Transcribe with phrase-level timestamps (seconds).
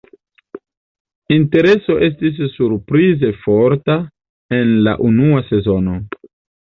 [1.35, 3.99] Intereso estis surprize forta
[4.61, 6.01] en la unua sezono.